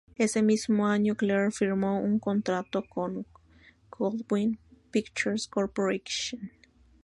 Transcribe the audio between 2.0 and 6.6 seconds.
un contrato con Goldwyn Pictures Corporation.